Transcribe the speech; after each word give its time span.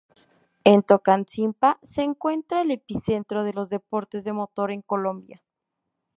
En 0.63 0.81
Tocancipá 0.81 1.77
se 1.83 2.01
encuentra 2.01 2.61
el 2.63 2.71
epicentro 2.71 3.43
de 3.43 3.53
los 3.53 3.69
deportes 3.69 4.23
de 4.23 4.33
motor 4.33 4.71
en 4.71 4.81
Colombia. 4.81 5.43